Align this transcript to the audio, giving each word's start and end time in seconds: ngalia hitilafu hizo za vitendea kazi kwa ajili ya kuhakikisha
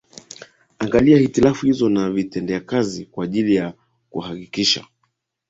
ngalia 0.83 1.17
hitilafu 1.17 1.65
hizo 1.65 1.93
za 1.95 2.09
vitendea 2.09 2.59
kazi 2.59 3.05
kwa 3.05 3.23
ajili 3.25 3.55
ya 3.55 3.73
kuhakikisha 4.09 4.85